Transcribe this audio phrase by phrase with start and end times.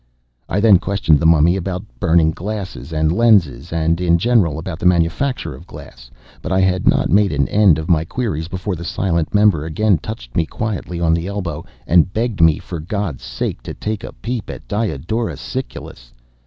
[0.49, 4.87] I then questioned the Mummy about burning glasses and lenses, and, in general, about the
[4.87, 6.09] manufacture of glass;
[6.41, 9.99] but I had not made an end of my queries before the silent member again
[9.99, 14.11] touched me quietly on the elbow, and begged me for God's sake to take a
[14.11, 16.11] peep at Diodorus Siculus.